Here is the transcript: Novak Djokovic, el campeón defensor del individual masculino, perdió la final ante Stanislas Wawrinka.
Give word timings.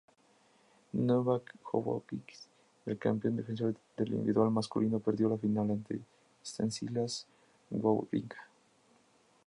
Novak 1.07 1.53
Djokovic, 1.59 2.33
el 2.87 2.97
campeón 2.97 3.35
defensor 3.35 3.75
del 3.95 4.07
individual 4.13 4.49
masculino, 4.49 4.97
perdió 4.99 5.29
la 5.29 5.37
final 5.37 5.69
ante 5.69 6.01
Stanislas 6.43 7.27
Wawrinka. 7.69 8.47